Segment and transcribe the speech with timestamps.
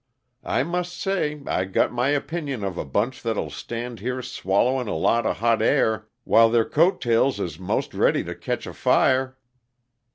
[0.43, 4.97] "I must say I got my opinion of a bunch that'll stand here swallowin' a
[4.97, 9.37] lot of hot air, while their coat tails is most ready to ketch afire!"